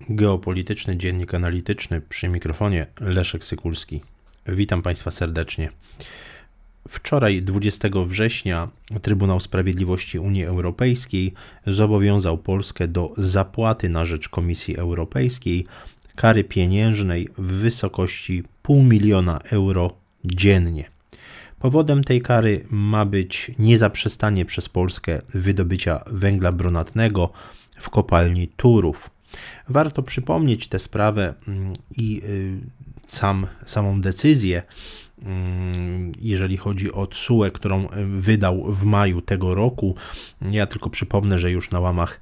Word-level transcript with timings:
Geopolityczny 0.00 0.96
Dziennik 0.96 1.34
Analityczny 1.34 2.00
przy 2.00 2.28
mikrofonie 2.28 2.86
Leszek 3.00 3.44
Sykulski. 3.44 4.00
Witam 4.46 4.82
Państwa 4.82 5.10
serdecznie. 5.10 5.70
Wczoraj, 6.88 7.42
20 7.42 7.88
września, 8.06 8.68
Trybunał 9.02 9.40
Sprawiedliwości 9.40 10.18
Unii 10.18 10.44
Europejskiej 10.44 11.32
zobowiązał 11.66 12.38
Polskę 12.38 12.88
do 12.88 13.12
zapłaty 13.16 13.88
na 13.88 14.04
rzecz 14.04 14.28
Komisji 14.28 14.76
Europejskiej 14.76 15.66
kary 16.16 16.44
pieniężnej 16.44 17.28
w 17.38 17.46
wysokości 17.46 18.44
pół 18.62 18.82
miliona 18.82 19.38
euro 19.38 19.96
dziennie. 20.24 20.84
Powodem 21.58 22.04
tej 22.04 22.22
kary 22.22 22.66
ma 22.70 23.04
być 23.04 23.50
niezaprzestanie 23.58 24.44
przez 24.44 24.68
Polskę 24.68 25.22
wydobycia 25.28 26.04
węgla 26.06 26.52
brunatnego 26.52 27.30
w 27.78 27.90
kopalni 27.90 28.48
Turów. 28.48 29.10
Warto 29.68 30.02
przypomnieć 30.02 30.68
tę 30.68 30.78
sprawę 30.78 31.34
mm, 31.48 31.72
i 31.96 32.22
y, 32.24 32.58
sam, 33.06 33.46
samą 33.66 34.00
decyzję, 34.00 34.62
mm, 35.22 36.12
jeżeli 36.20 36.56
chodzi 36.56 36.92
o 36.92 37.06
TSUE, 37.06 37.50
którą 37.52 37.88
wydał 38.18 38.72
w 38.72 38.84
maju 38.84 39.20
tego 39.20 39.54
roku. 39.54 39.96
Ja 40.50 40.66
tylko 40.66 40.90
przypomnę, 40.90 41.38
że 41.38 41.50
już 41.50 41.70
na 41.70 41.80
łamach 41.80 42.20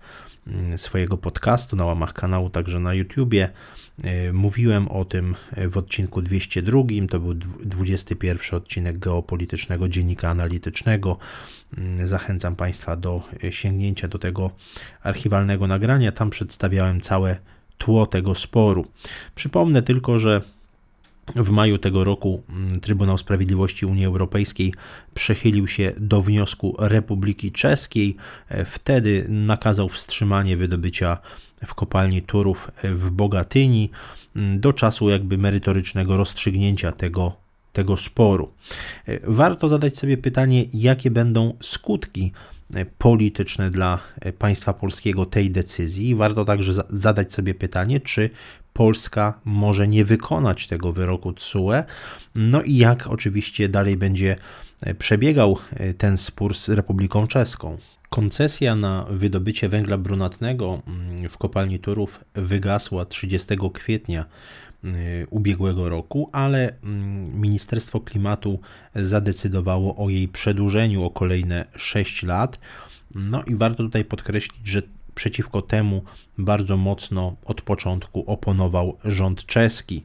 swojego 0.77 1.16
podcastu, 1.16 1.77
na 1.77 1.84
łamach 1.84 2.12
kanału, 2.12 2.50
także 2.50 2.80
na 2.80 2.95
YouTubie, 2.95 3.50
y, 4.28 4.33
mówiłem 4.33 4.89
o 4.89 5.05
tym 5.05 5.34
w 5.70 5.77
odcinku 5.77 6.22
202. 6.22 6.83
To 7.11 7.20
był 7.20 7.34
21 7.34 8.58
odcinek 8.58 8.98
geopolitycznego 8.98 9.89
dziennika 9.89 10.28
analitycznego. 10.28 11.19
Mm, 11.78 12.06
zachęcam 12.06 12.56
Państwa 12.56 12.97
do 12.97 13.22
e, 13.44 13.52
sięgnięcia 13.52 14.08
do 14.08 14.19
tego 14.19 14.50
archiwalnego 15.02 15.67
nagrania. 15.67 16.12
Tam 16.12 16.30
przedstawiałem 16.30 17.00
całe 17.00 17.36
tło 17.78 18.06
tego 18.06 18.34
sporu. 18.34 18.86
Przypomnę 19.34 19.83
tylko, 19.83 20.19
że 20.19 20.42
w 21.34 21.50
maju 21.50 21.78
tego 21.78 22.05
roku 22.05 22.42
mm, 22.48 22.80
Trybunał 22.80 23.19
Sprawiedliwości 23.19 23.86
Unii 23.86 24.06
Europejskiej 24.06 24.74
przechylił 25.14 25.66
się 25.66 25.92
do 25.98 26.22
wniosku 26.22 26.77
Republiki 26.78 27.52
Czeskiej. 27.52 28.16
E, 28.48 28.64
wtedy 28.64 29.27
nakazał 29.28 29.88
wstrzymanie 29.88 30.56
wydobycia 30.56 31.18
w 31.66 31.74
kopalni 31.74 32.22
Turów 32.22 32.70
e, 32.83 32.94
w 32.94 33.10
Bogatyni 33.10 33.91
mm, 34.36 34.60
do 34.60 34.72
czasu 34.72 35.10
jakby 35.10 35.38
merytorycznego 35.38 36.16
rozstrzygnięcia 36.16 36.92
tego 36.92 37.45
tego 37.77 37.96
sporu. 37.96 38.52
E, 39.08 39.19
warto 39.24 39.69
zadać 39.69 39.98
sobie 39.98 40.16
pytanie, 40.16 40.64
jakie 40.74 41.10
będą 41.10 41.56
skutki 41.62 42.33
e, 42.74 42.84
polityczne 42.84 43.70
dla 43.70 43.98
e, 44.20 44.33
państwa 44.33 44.72
polskiego 44.72 45.24
tej 45.24 45.50
decyzji. 45.50 46.14
Warto 46.14 46.44
także 46.44 46.72
zadać 46.91 47.33
sobie 47.33 47.55
pytanie, 47.55 48.00
czy 48.00 48.30
Polska 48.72 49.41
może 49.44 49.88
nie 49.88 50.05
wykonać 50.05 50.66
tego 50.66 50.92
wyroku 50.92 51.33
TSUE, 51.33 51.84
no 52.34 52.62
i 52.62 52.77
jak 52.77 53.06
oczywiście 53.06 53.68
dalej 53.68 53.96
będzie 53.96 54.36
przebiegał 54.98 55.58
ten 55.98 56.16
spór 56.16 56.55
z 56.55 56.68
Republiką 56.68 57.27
Czeską. 57.27 57.78
Koncesja 58.11 58.77
na 58.77 59.06
wydobycie 59.11 59.68
węgla 59.68 59.98
brunatnego 59.98 60.83
mm, 60.86 61.28
w 61.28 61.38
kopalni 61.38 61.78
Turów 61.78 62.20
wygasła 62.34 63.05
30 63.05 63.56
kwietnia 63.74 64.24
ubiegłego 65.31 65.89
roku, 65.89 66.31
ale 66.33 66.73
mm, 66.83 67.41
Ministerstwo 67.41 68.01
Klimatu 68.01 68.61
zadecydowało 68.95 69.97
o 69.97 70.11
jej 70.11 70.29
przedłużeniu 70.29 71.05
o 71.05 71.11
kolejne 71.11 71.64
6 71.77 72.23
lat. 72.23 72.58
No 73.14 73.42
i 73.42 73.55
warto 73.55 73.83
tutaj 73.83 74.05
podkreślić, 74.05 74.69
że 74.69 74.83
przeciwko 75.17 75.63
temu 75.63 76.02
bardzo 76.39 76.77
mocno 76.77 77.36
od 77.45 77.63
początku 77.63 78.25
oponował 78.27 78.98
rząd 79.05 79.46
czeski. 79.46 80.02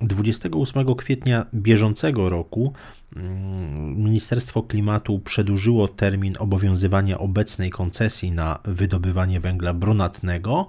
28 0.00 0.94
kwietnia 0.94 1.46
bieżącego 1.54 2.28
roku 2.28 2.72
mm, 3.16 3.96
Ministerstwo 3.96 4.62
Klimatu 4.62 5.18
przedłużyło 5.18 5.88
termin 5.88 6.34
obowiązywania 6.38 7.18
obecnej 7.18 7.70
koncesji 7.70 8.32
na 8.32 8.58
wydobywanie 8.64 9.40
węgla 9.40 9.74
brunatnego 9.74 10.66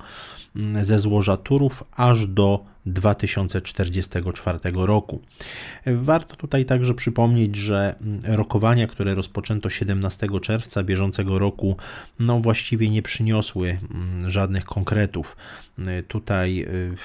mm, 0.56 0.86
ze 0.86 1.00
złoża 1.00 1.38
Turów 1.38 1.84
aż 1.92 2.28
do 2.28 2.66
2044 2.94 4.60
roku. 4.74 5.22
Warto 5.86 6.36
tutaj 6.36 6.66
także 6.66 6.94
przypomnieć, 6.94 7.56
że 7.56 7.96
rokowania, 8.24 8.88
które 8.88 9.16
rozpoczęto 9.16 9.70
17 9.70 10.28
czerwca 10.42 10.84
bieżącego 10.84 11.40
roku, 11.40 11.78
no 12.20 12.40
właściwie 12.40 12.90
nie 12.90 13.02
przyniosły 13.02 13.70
mm, 13.70 14.30
żadnych 14.30 14.66
konkretów. 14.66 15.36
Tutaj 16.08 16.66
y, 16.70 16.96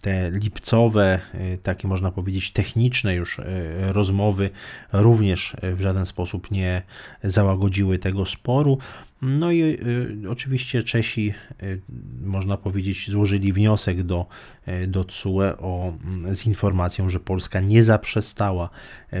te 0.00 0.30
lipcowe, 0.30 1.20
y, 1.34 1.58
takie 1.62 1.88
można 1.88 2.10
powiedzieć 2.10 2.50
techniczne 2.50 3.14
już 3.14 3.38
y, 3.38 3.44
rozmowy 3.78 4.50
również 4.92 5.56
w 5.62 5.80
żaden 5.80 6.06
sposób 6.06 6.50
nie 6.50 6.82
załagodziły 7.24 7.98
tego 7.98 8.26
sporu. 8.26 8.78
No 9.22 9.50
i 9.52 9.62
y, 9.62 10.30
oczywiście 10.30 10.82
Czesi, 10.82 11.34
y, 11.62 11.80
można 12.24 12.56
powiedzieć, 12.56 13.10
złożyli 13.10 13.52
wniosek 13.52 14.02
do, 14.02 14.26
y, 14.68 14.86
do 14.86 15.04
TSUE 15.04 15.56
o, 15.58 15.92
mm, 16.04 16.34
z 16.34 16.46
informacją, 16.46 17.08
że 17.08 17.20
Polska 17.20 17.60
nie 17.60 17.82
zaprzestała 17.82 18.70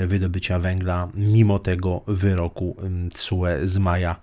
wydobycia 0.06 0.58
węgla 0.58 1.08
mimo 1.14 1.58
tego 1.58 2.02
wyroku 2.06 2.76
TSUE 3.14 3.46
z 3.64 3.78
maja 3.78 4.20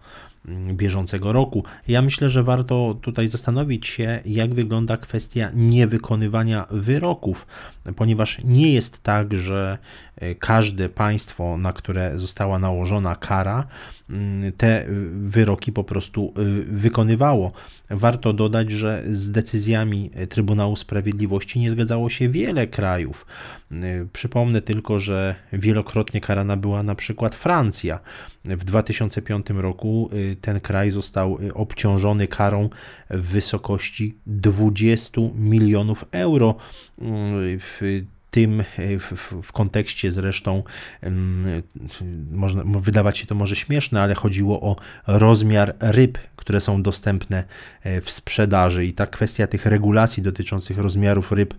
bieżącego 0.74 1.32
roku. 1.32 1.64
Ja 1.88 2.02
myślę, 2.02 2.30
że 2.30 2.44
warto 2.44 2.98
tutaj 3.02 3.28
zastanowić 3.28 3.88
się, 3.88 4.20
jak 4.26 4.54
wygląda 4.54 4.98
kwestia 4.98 5.52
niewykonywania 5.54 6.68
wyroków, 6.72 7.48
ponieważ 7.96 8.44
nie 8.44 8.74
jest 8.74 9.04
tak, 9.04 9.34
że 9.34 9.78
e, 10.16 10.36
każde 10.36 10.90
państwo, 10.90 11.58
na 11.58 11.74
które 11.74 12.20
została 12.20 12.60
nałożona 12.60 13.16
kara, 13.16 13.68
mm, 14.10 14.52
te 14.52 14.86
wyroki 15.12 15.72
po 15.72 15.84
prostu 15.84 16.34
e, 16.38 16.42
wykonywało. 16.62 17.52
Warto 17.90 18.34
dodać, 18.34 18.72
że 18.72 19.04
z 19.10 19.32
decyzjami 19.32 20.12
Trybunału 20.30 20.76
Sprawiedliwości 20.76 21.60
nie 21.60 21.70
zgadzało 21.70 22.10
się 22.10 22.30
wiele 22.30 22.68
krajów. 22.68 23.26
E, 23.72 24.06
przypomnę 24.14 24.62
tylko, 24.62 25.00
że 25.00 25.36
wielokrotnie 25.54 26.22
karana 26.22 26.58
była 26.58 26.84
na 26.84 26.96
przykład 26.96 27.36
Francja. 27.36 28.00
W 28.46 28.64
2005 28.64 29.46
roku 29.50 30.10
ten 30.36 30.60
kraj 30.60 30.90
został 30.90 31.38
obciążony 31.54 32.28
karą 32.28 32.70
w 33.10 33.22
wysokości 33.22 34.18
20 34.28 35.22
milionów 35.36 36.06
euro. 36.12 36.56
W 37.60 38.02
tym 38.36 38.64
w, 39.00 39.34
w, 39.44 39.52
kontekście 39.52 40.12
zresztą 40.12 40.64
można 42.32 42.64
wydawać 42.66 43.18
się 43.18 43.26
to 43.26 43.36
może 43.36 43.56
śmieszne, 43.56 44.02
ale 44.02 44.16
chodziło 44.16 44.62
o 44.62 44.76
rozmiar 45.08 45.76
ryb, 45.80 46.18
które 46.36 46.62
są 46.62 46.84
dostępne 46.84 47.44
e, 47.84 48.02
w 48.02 48.12
sprzedaży 48.12 48.86
i 48.86 48.94
ta 48.94 49.08
kwestia 49.08 49.48
tych 49.48 49.66
regulacji 49.66 50.24
dotyczących 50.24 50.78
rozmiarów 50.78 51.32
ryb 51.32 51.54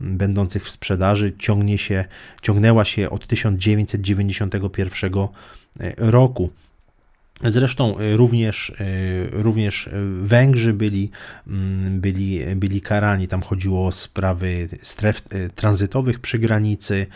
będących 0.00 0.64
w 0.64 0.70
sprzedaży 0.70 1.32
ciągnie 1.38 1.78
się, 1.78 2.04
ciągnęła 2.42 2.84
się 2.84 3.10
od 3.10 3.26
1991 3.26 5.12
e, 5.14 5.28
roku. 5.96 6.50
Zresztą 7.44 8.00
y, 8.00 8.16
również, 8.16 8.70
y, 8.70 9.28
również 9.32 9.90
Węgrzy 10.22 10.72
byli, 10.72 11.10
mm, 11.46 12.00
byli, 12.00 12.40
byli 12.56 12.80
karani. 12.80 13.28
Tam 13.28 13.42
chodziło 13.42 13.86
o 13.86 13.92
sprawy 13.92 14.68
stref 14.82 15.22
y, 15.32 15.50
tranzytowych 15.54 16.18
przy 16.18 16.38
granicy. 16.38 17.06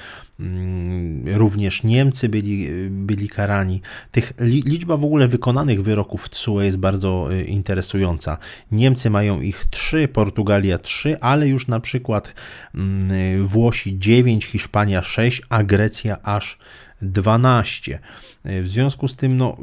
Mm, 0.40 1.38
również 1.38 1.82
Niemcy 1.82 2.28
byli, 2.28 2.68
byli 2.90 3.28
karani. 3.28 3.80
Tych 4.10 4.32
liczba 4.40 4.96
w 4.96 5.04
ogóle 5.04 5.28
wykonanych 5.28 5.82
wyroków 5.82 6.28
TSUE 6.28 6.60
jest 6.60 6.78
bardzo 6.78 7.28
interesująca. 7.46 8.38
Niemcy 8.72 9.10
mają 9.10 9.40
ich 9.40 9.64
trzy, 9.64 10.08
Portugalia 10.08 10.78
trzy, 10.78 11.20
ale 11.20 11.48
już 11.48 11.68
na 11.68 11.80
przykład 11.80 12.34
mm, 12.74 13.46
Włosi 13.46 13.98
9, 13.98 14.44
Hiszpania 14.44 15.02
6, 15.02 15.42
a 15.48 15.62
Grecja 15.62 16.22
aż 16.22 16.58
12. 17.02 17.98
W 18.44 18.68
związku 18.68 19.08
z 19.08 19.16
tym 19.16 19.36
no, 19.36 19.56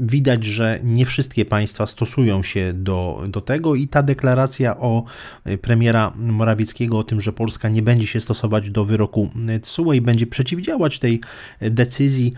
widać, 0.00 0.44
że 0.44 0.80
nie 0.84 1.06
wszystkie 1.06 1.44
państwa 1.44 1.86
stosują 1.86 2.42
się 2.42 2.72
do, 2.72 3.24
do 3.28 3.40
tego 3.40 3.74
i 3.74 3.88
ta 3.88 4.02
deklaracja 4.02 4.76
o 4.76 5.04
e, 5.44 5.58
premiera 5.58 6.12
Morawieckiego 6.16 6.98
o 6.98 7.04
tym, 7.04 7.20
że 7.20 7.32
Polska 7.32 7.68
nie 7.68 7.82
będzie 7.82 8.06
się 8.06 8.20
stosować 8.20 8.70
do 8.70 8.84
wyroku 8.84 9.30
TSUE 9.62 9.92
i 9.92 10.00
będzie 10.00 10.26
przeciwdziałać 10.26 10.98
tej 10.98 11.20
decyzji, 11.60 12.32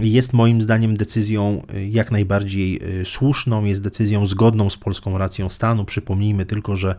jest 0.00 0.32
moim 0.32 0.62
zdaniem 0.62 0.96
decyzją 0.96 1.62
e, 1.74 1.86
jak 1.86 2.10
najbardziej 2.10 2.80
e, 3.00 3.04
słuszną, 3.04 3.64
jest 3.64 3.82
decyzją 3.82 4.26
zgodną 4.26 4.70
z 4.70 4.76
polską 4.76 5.18
racją 5.18 5.48
stanu. 5.48 5.84
Przypomnijmy 5.84 6.46
tylko, 6.46 6.76
że 6.76 6.94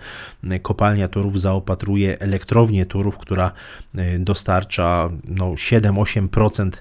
kopalnia 0.61 1.07
Turów 1.07 1.41
zaopatruje 1.41 2.19
elektrownię 2.19 2.85
Turów, 2.85 3.17
która 3.17 3.51
dostarcza 4.19 5.09
no, 5.23 5.45
7-8% 5.51 6.61
mm, 6.61 6.72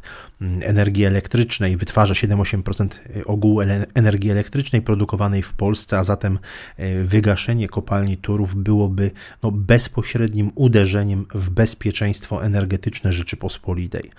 energii 0.61 1.05
elektrycznej, 1.05 1.77
wytwarza 1.77 2.15
7-8% 2.15 2.89
ogółu 3.27 3.61
energii 3.94 4.31
elektrycznej 4.31 4.83
produkowanej 4.83 5.43
w 5.43 5.53
Polsce, 5.53 5.99
a 5.99 6.05
zatem 6.05 6.39
wygaszenie 7.05 7.69
kopalni 7.69 8.17
Turów 8.17 8.55
byłoby 8.55 9.11
no, 9.43 9.50
bezpośrednim 9.50 10.53
uderzeniem 10.55 11.27
w 11.35 11.50
bezpieczeństwo 11.50 12.44
energetyczne 12.44 13.12
Rzeczypospolitej. 13.12 14.11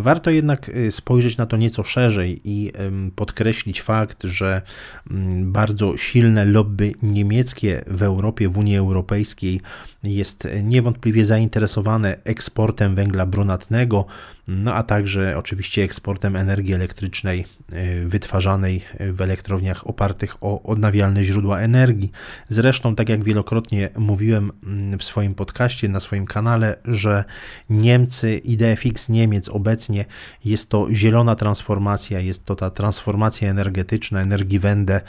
Warto 0.00 0.30
jednak 0.30 0.68
y, 0.68 0.92
spojrzeć 0.92 1.36
na 1.36 1.46
to 1.46 1.56
nieco 1.56 1.84
szerzej 1.84 2.40
i 2.44 2.72
podkreślić 3.16 3.82
fakt, 3.82 4.24
że 4.24 4.62
mm, 5.10 5.52
bardzo 5.52 5.96
silne 5.96 6.44
lobby 6.44 6.92
niemieckie 7.02 7.84
w 7.86 8.02
Europie, 8.02 8.48
w 8.48 8.58
Unii 8.58 8.76
Europejskiej 8.76 9.60
jest 10.02 10.48
niewątpliwie 10.62 11.24
zainteresowane 11.24 12.16
eksportem 12.24 12.94
węgla 12.94 13.26
brunatnego, 13.26 14.06
no 14.50 14.74
a 14.74 14.82
także 14.82 15.36
oczywiście 15.38 15.82
eksportem 15.82 16.36
energii 16.36 16.74
elektrycznej 16.74 17.46
y, 17.72 18.08
wytwarzanej 18.08 18.84
w 19.12 19.20
elektrowniach 19.20 19.86
opartych 19.86 20.36
o 20.40 20.62
odnawialne 20.62 21.24
źródła 21.24 21.60
energii. 21.60 22.12
Zresztą, 22.48 22.94
tak 22.94 23.08
jak 23.08 23.24
wielokrotnie 23.24 23.88
mówiłem 23.96 24.52
mm, 24.64 24.98
w 24.98 25.04
swoim 25.04 25.34
podcaście, 25.34 25.88
na 25.88 26.00
swoim 26.00 26.26
kanale, 26.26 26.76
że 26.84 27.24
Niemcy, 27.70 28.38
IDFX 28.38 29.08
Niemiec 29.08 29.48
obecnie 29.48 30.04
jest 30.44 30.68
to 30.68 30.86
zielona 30.92 31.34
transformacja, 31.34 32.20
jest 32.20 32.44
to 32.44 32.56
ta 32.56 32.70
transformacja 32.70 33.50
energetyczna, 33.50 34.20
Energiewende, 34.20 35.00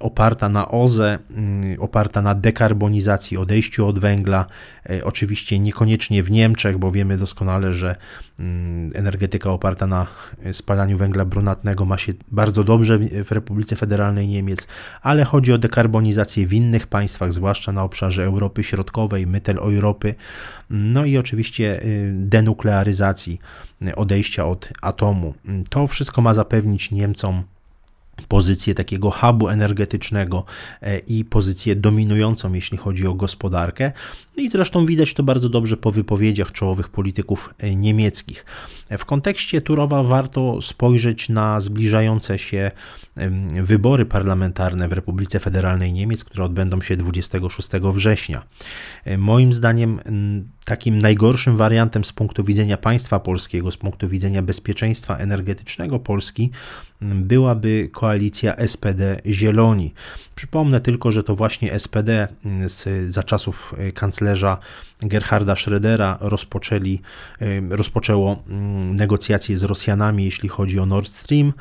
oparta 0.00 0.48
na 0.48 0.68
OZE, 0.68 1.18
mm, 1.30 1.80
oparta 1.80 2.22
na 2.22 2.34
dekarbonizacji, 2.34 3.36
odejściu 3.36 3.86
od 3.86 3.98
węgla. 3.98 4.46
E, 4.90 5.04
oczywiście 5.04 5.58
niekoniecznie 5.58 6.22
w 6.22 6.30
Niemczech, 6.30 6.78
bo 6.78 6.90
wiemy 6.90 7.16
doskonale, 7.18 7.72
że 7.72 7.96
mm, 8.40 8.90
energetyka 8.94 9.50
oparta 9.50 9.86
na 9.86 10.06
spalaniu 10.52 10.98
węgla 10.98 11.24
brunatnego 11.24 11.84
ma 11.84 11.98
się 11.98 12.12
bardzo 12.28 12.64
dobrze 12.64 12.98
w 12.98 13.32
Republice 13.32 13.76
Federalnej 13.76 14.28
Niemiec, 14.28 14.66
ale 15.02 15.24
chodzi 15.24 15.52
o 15.52 15.58
dekarbonizację 15.58 16.46
w 16.46 16.52
innych 16.52 16.86
państwach, 16.86 17.32
zwłaszcza 17.32 17.72
na 17.72 17.84
obszarze 17.84 18.24
Europy 18.24 18.64
Środkowej, 18.64 19.26
Europy, 19.56 20.14
no 20.70 21.04
i 21.04 21.18
oczywiście 21.18 21.84
y, 21.84 22.12
denuklearyzacji, 22.14 23.38
odejścia 23.96 24.46
od 24.46 24.68
atomu. 24.82 25.34
To 25.70 25.86
wszystko 25.86 26.22
ma 26.22 26.34
zapewnić 26.34 26.90
Niemcom 26.90 27.42
pozycję 28.28 28.74
takiego 28.74 29.10
hubu 29.10 29.48
energetycznego 29.48 30.44
e, 30.82 30.98
i 30.98 31.24
pozycję 31.24 31.76
dominującą, 31.76 32.52
jeśli 32.52 32.78
chodzi 32.78 33.06
o 33.06 33.14
gospodarkę. 33.14 33.92
No 34.36 34.42
I 34.42 34.48
zresztą 34.48 34.86
widać 34.86 35.14
to 35.14 35.22
bardzo 35.22 35.48
dobrze 35.48 35.76
po 35.76 35.90
wypowiedziach 35.90 36.52
czołowych 36.52 36.88
polityków 36.88 37.54
e, 37.58 37.76
niemieckich. 37.76 38.44
W 38.98 39.04
kontekście 39.04 39.60
Turowa 39.60 40.02
warto 40.02 40.62
spojrzeć 40.62 41.28
na 41.28 41.60
zbliżające 41.60 42.38
się 42.38 42.70
wybory 43.62 44.06
parlamentarne 44.06 44.88
w 44.88 44.92
Republice 44.92 45.40
Federalnej 45.40 45.92
Niemiec, 45.92 46.24
które 46.24 46.44
odbędą 46.44 46.80
się 46.80 46.96
26 46.96 47.68
września. 47.92 48.42
E, 49.04 49.18
moim 49.18 49.52
zdaniem 49.52 50.00
takim 50.64 50.98
najgorszym 50.98 51.56
wariantem 51.56 52.04
z 52.04 52.12
punktu 52.12 52.44
widzenia 52.44 52.76
państwa 52.76 53.20
polskiego, 53.20 53.70
z 53.70 53.76
punktu 53.76 54.08
widzenia 54.08 54.42
bezpieczeństwa 54.42 55.16
energetycznego 55.16 55.98
Polski 55.98 56.50
byłaby 57.00 57.88
koalicja 57.92 58.05
SPD-Zieloni. 58.66 59.92
Przypomnę 60.34 60.80
tylko, 60.80 61.10
że 61.10 61.22
to 61.22 61.36
właśnie 61.36 61.78
SPD 61.78 62.28
z, 62.66 63.12
za 63.12 63.22
czasów 63.22 63.74
e, 63.78 63.92
kanclerza 63.92 64.58
Gerharda 65.00 65.54
Schrödera 65.54 66.16
rozpoczęli, 66.20 67.00
rozpoczęło 67.70 68.42
mm, 68.48 68.94
negocjacje 68.94 69.58
z 69.58 69.64
Rosjanami, 69.64 70.24
jeśli 70.24 70.48
chodzi 70.48 70.80
o 70.80 70.86
Nord 70.86 71.08
Stream. 71.08 71.52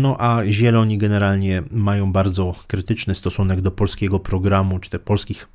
No 0.00 0.16
a 0.20 0.42
Zieloni 0.46 0.98
generalnie 0.98 1.62
mają 1.70 2.12
bardzo 2.12 2.54
krytyczny 2.66 3.14
stosunek 3.14 3.60
do 3.60 3.70
polskiego 3.70 4.20
programu, 4.20 4.78
czy 4.78 4.90
te 4.90 4.98
polskich 4.98 5.48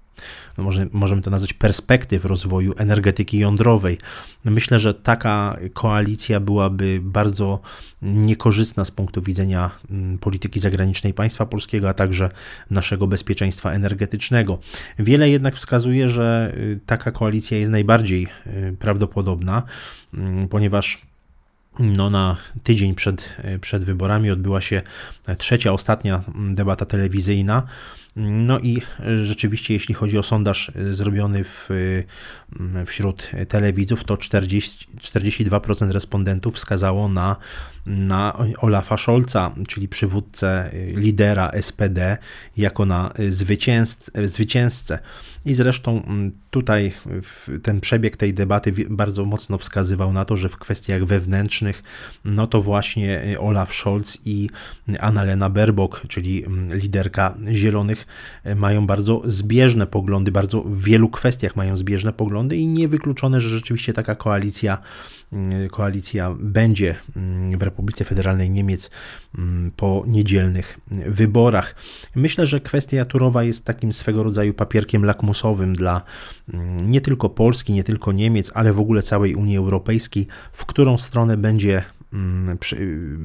no 0.58 0.64
może, 0.64 0.88
możemy 0.92 1.22
to 1.22 1.32
nazwać 1.32 1.54
perspektyw 1.54 2.26
rozwoju 2.26 2.74
energetyki 2.78 3.40
jądrowej. 3.40 3.98
Myślę, 4.46 4.80
że 4.80 4.94
taka 4.94 5.58
koalicja 5.74 6.40
byłaby 6.40 7.00
bardzo 7.02 7.60
niekorzystna 8.02 8.86
z 8.86 8.92
punktu 8.92 9.22
widzenia 9.22 9.72
mm, 9.92 10.18
polityki 10.18 10.60
zagranicznej 10.60 11.14
państwa 11.14 11.46
polskiego, 11.46 11.90
a 11.90 11.94
także 11.94 12.30
naszego 12.70 13.08
bezpieczeństwa 13.08 13.72
energetycznego. 13.72 14.60
Wiele 15.00 15.30
jednak 15.30 15.56
wskazuje, 15.56 16.10
że 16.10 16.54
y, 16.58 16.80
taka 16.86 17.12
koalicja 17.12 17.58
jest 17.58 17.72
najbardziej 17.72 18.28
y, 18.48 18.76
prawdopodobna, 18.80 19.64
mm, 20.14 20.48
ponieważ 20.48 21.02
no, 21.80 22.10
na 22.10 22.38
tydzień 22.64 22.96
przed, 22.96 23.36
przed 23.62 23.84
wyborami 23.84 24.32
odbyła 24.32 24.62
się 24.62 24.82
trzecia, 25.38 25.74
ostatnia 25.74 26.24
debata 26.50 26.86
telewizyjna. 26.86 27.64
No 28.16 28.60
i 28.60 28.82
rzeczywiście, 29.24 29.74
jeśli 29.74 29.96
chodzi 29.96 30.18
o 30.18 30.24
sondaż 30.24 30.72
zrobiony 30.92 31.44
w, 31.44 31.70
wśród 32.86 33.32
telewidzów, 33.48 34.04
to 34.04 34.18
40, 34.18 34.88
42% 34.98 35.92
respondentów 35.92 36.56
wskazało 36.56 37.08
na, 37.08 37.36
na 37.86 38.38
Olafa 38.58 38.98
Scholza, 38.98 39.56
czyli 39.68 39.88
przywódcę 39.88 40.72
lidera 40.96 41.52
SPD, 41.62 42.18
jako 42.58 42.86
na 42.86 43.14
zwycięzcę. 44.24 45.00
I 45.46 45.54
zresztą 45.54 46.04
mm, 46.04 46.32
tutaj 46.50 46.94
ten 47.64 47.82
przebieg 47.82 48.18
tej 48.18 48.34
debaty 48.34 48.74
bardzo 48.90 49.26
mocno 49.26 49.58
wskazywał 49.58 50.14
na 50.14 50.26
to, 50.26 50.38
że 50.38 50.50
w 50.50 50.58
kwestiach 50.58 51.06
wewnętrznych, 51.06 51.84
no 52.26 52.48
to 52.48 52.62
właśnie 52.62 53.24
y, 53.24 53.40
Olaf 53.40 53.74
Scholz 53.74 54.18
i 54.26 54.50
Annalena 55.00 55.50
Baerbock, 55.50 56.08
czyli 56.08 56.46
mm, 56.46 56.78
liderka 56.78 57.38
Zielonych, 57.52 58.01
y, 58.46 58.56
mają 58.56 58.88
bardzo 58.88 59.22
zbieżne 59.26 59.88
poglądy, 59.88 60.32
bardzo 60.32 60.62
w 60.62 60.84
wielu 60.84 61.10
kwestiach 61.10 61.56
mają 61.56 61.78
zbieżne 61.78 62.14
poglądy 62.14 62.58
i 62.58 62.68
niewykluczone, 62.68 63.42
że 63.42 63.50
rzeczywiście 63.50 63.94
taka 63.94 64.16
koalicja 64.16 64.78
Y, 65.34 65.70
koalicja 65.70 66.36
będzie 66.40 66.96
mm, 67.16 67.58
w 67.58 67.62
Republice 67.62 68.06
Federalnej 68.06 68.50
Niemiec 68.50 68.92
mm, 69.38 69.72
po 69.72 70.04
niedzielnych 70.08 70.80
wyborach. 70.88 71.76
Myślę, 72.16 72.46
że 72.46 72.60
kwestia 72.60 73.06
Turowa 73.06 73.44
jest 73.44 73.66
takim 73.66 73.94
swego 73.94 74.24
rodzaju 74.24 74.54
papierkiem 74.54 75.06
lakmusowym 75.06 75.74
dla 75.74 76.02
mm, 76.54 76.92
nie 76.92 77.02
tylko 77.02 77.30
Polski, 77.30 77.74
nie 77.74 77.84
tylko 77.84 78.12
Niemiec, 78.12 78.52
ale 78.56 78.74
w 78.74 78.80
ogóle 78.80 79.02
całej 79.04 79.36
Unii 79.36 79.58
Europejskiej, 79.58 80.28
w 80.52 80.66
którą 80.66 80.98
stronę 80.98 81.38
będzie 81.38 81.84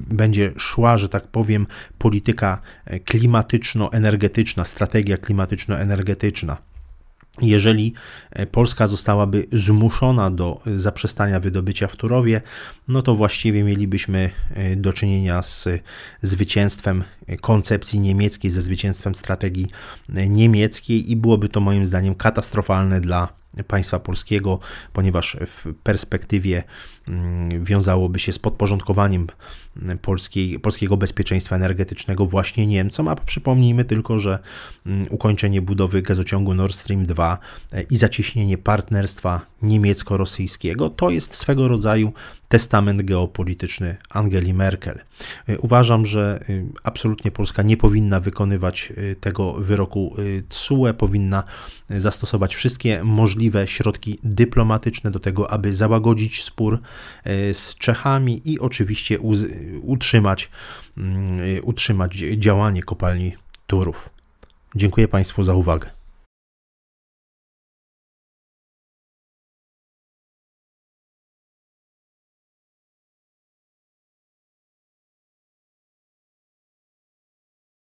będzie 0.09 0.53
szła, 0.57 0.99
że 0.99 1.09
tak 1.09 1.27
powiem, 1.27 1.67
polityka 1.99 2.61
klimatyczno-energetyczna, 3.05 4.65
strategia 4.65 5.17
klimatyczno-energetyczna. 5.17 6.57
Jeżeli 7.43 7.95
e, 8.31 8.47
Polska 8.47 8.87
zostałaby 8.87 9.47
zmuszona 9.53 10.31
do 10.31 10.61
e, 10.67 10.79
zaprzestania 10.79 11.41
wydobycia 11.41 11.87
w 11.87 11.97
Turowie, 11.97 12.43
no 12.89 13.03
to 13.03 13.15
właściwie 13.15 13.65
mielibyśmy 13.65 14.31
e, 14.55 14.77
do 14.77 14.93
czynienia 14.93 15.43
z 15.43 15.69
zwycięstwem 16.23 17.05
koncepcji 17.41 18.01
niemieckiej, 18.01 18.51
ze 18.51 18.63
zwycięstwem 18.63 19.15
strategii 19.15 19.67
niemieckiej 20.09 21.11
i 21.11 21.17
byłoby 21.17 21.49
to 21.49 21.61
moim 21.61 21.87
zdaniem 21.87 22.15
katastrofalne 22.15 23.01
dla 23.01 23.29
państwa 23.65 24.01
polskiego, 24.01 24.59
ponieważ 24.93 25.37
w 25.47 25.75
perspektywie 25.83 26.63
mm, 27.09 27.65
wiązałoby 27.65 28.19
się 28.19 28.33
z 28.33 28.39
podporządkowaniem 28.39 29.27
polskiej, 30.03 30.61
polskiego 30.61 30.97
bezpieczeństwa 30.97 31.57
energetycznego 31.57 32.27
właśnie 32.27 32.67
Niemcom, 32.67 33.09
a 33.09 33.17
przypomnijmy 33.17 33.85
tylko, 33.85 34.19
że 34.19 34.39
mm, 34.87 35.07
ukończenie 35.11 35.63
budowy 35.63 36.03
gazociągu 36.03 36.55
Nord 36.55 36.75
Stream 36.75 37.07
2 37.07 37.39
e, 37.73 37.83
i 37.83 37.97
zacieśnienie 37.97 38.59
partnerstwa 38.59 39.47
niemiecko-rosyjskiego 39.63 40.91
to 40.91 41.11
jest 41.11 41.35
swego 41.35 41.69
rodzaju 41.69 42.13
testament 42.49 43.03
geopolityczny 43.03 43.97
Angeli 44.11 44.55
Merkel. 44.55 45.01
E, 45.49 45.59
uważam, 45.59 46.07
że 46.07 46.41
e, 46.49 46.67
absolutnie 46.83 47.31
Polska 47.31 47.63
nie 47.63 47.77
powinna 47.77 48.21
wykonywać 48.21 48.93
tego 49.21 49.53
wyroku 49.53 50.17
TSUE, 50.49 50.95
powinna 50.99 51.45
zastosować 51.91 52.55
wszystkie 52.55 53.05
możliwe 53.05 53.67
środki 53.67 54.19
dyplomatyczne 54.25 55.11
do 55.11 55.21
tego, 55.21 55.51
aby 55.51 55.75
załagodzić 55.75 56.43
spór 56.43 56.81
z 57.53 57.75
Czechami 57.75 58.53
i 58.53 58.61
oczywiście 58.61 59.19
utrzymać, 59.83 60.51
mm, 60.97 61.27
utrzymać 61.63 62.15
działanie 62.17 62.83
kopalni 62.83 63.33
Turów. 63.67 64.11
Dziękuję 64.75 65.09
Państwu 65.09 65.43
za 65.43 65.55
uwagę. 65.55 65.96